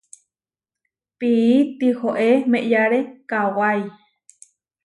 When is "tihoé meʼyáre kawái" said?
1.77-3.81